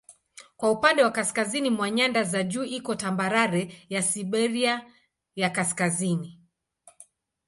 [0.57, 4.91] Kwa upande wa kaskazini mwa nyanda za juu iko tambarare ya Siberia
[5.35, 6.41] ya Kaskazini.